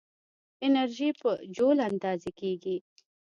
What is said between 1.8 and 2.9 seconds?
اندازه کېږي.